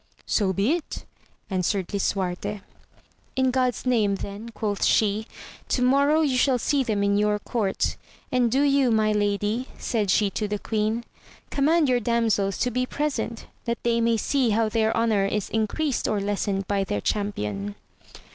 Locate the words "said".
9.77-10.09